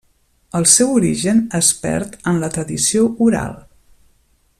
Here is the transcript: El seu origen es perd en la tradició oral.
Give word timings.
El 0.59 0.63
seu 0.71 0.93
origen 0.99 1.43
es 1.59 1.69
perd 1.83 2.17
en 2.31 2.41
la 2.45 2.51
tradició 2.57 3.05
oral. 3.27 3.55